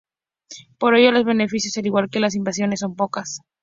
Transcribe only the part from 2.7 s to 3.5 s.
son pocas.